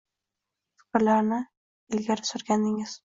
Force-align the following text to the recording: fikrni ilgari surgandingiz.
fikrni 0.83 1.39
ilgari 1.97 2.31
surgandingiz. 2.31 2.99